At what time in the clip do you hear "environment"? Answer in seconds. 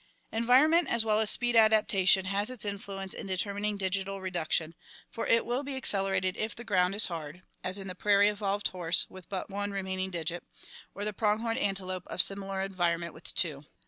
0.31-0.87, 12.63-13.13